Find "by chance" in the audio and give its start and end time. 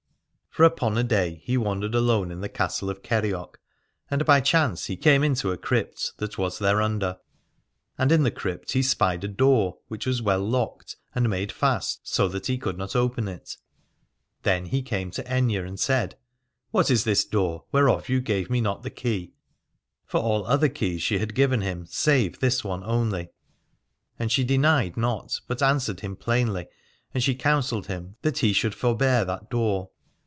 4.25-4.87